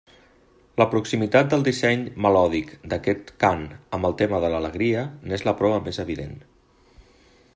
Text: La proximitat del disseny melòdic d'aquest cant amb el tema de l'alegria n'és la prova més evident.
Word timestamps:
La 0.81 0.85
proximitat 0.93 1.51
del 1.51 1.65
disseny 1.67 2.01
melòdic 2.27 2.71
d'aquest 2.93 3.29
cant 3.45 3.61
amb 3.97 4.09
el 4.11 4.17
tema 4.23 4.41
de 4.47 4.51
l'alegria 4.55 5.07
n'és 5.31 5.47
la 5.51 5.57
prova 5.63 5.83
més 5.89 6.05
evident. 6.09 6.37